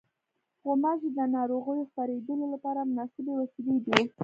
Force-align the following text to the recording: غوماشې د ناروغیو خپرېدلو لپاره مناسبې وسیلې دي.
غوماشې 0.63 1.09
د 1.17 1.19
ناروغیو 1.35 1.89
خپرېدلو 1.89 2.45
لپاره 2.53 2.87
مناسبې 2.91 3.31
وسیلې 3.41 3.77
دي. 3.85 3.99